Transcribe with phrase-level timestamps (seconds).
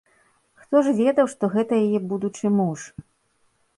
[0.61, 2.79] Хто ж ведаў, што гэта яе будучы муж?